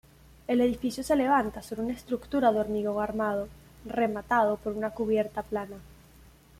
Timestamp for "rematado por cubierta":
3.85-5.43